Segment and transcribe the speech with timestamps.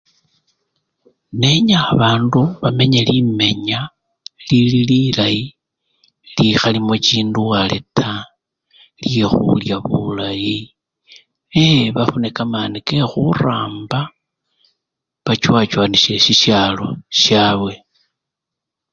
[1.39, 3.79] Nenya babandu bamenye limenya
[4.47, 5.43] lili lilayi
[6.37, 8.25] likhalimo chindwale taa,
[9.03, 10.57] lyekhulya bulayi
[11.67, 11.85] ee!
[11.95, 13.99] bafune kamani kekhuramba
[15.25, 16.87] bachowa chowanishe shishalo
[17.21, 17.73] shabwe.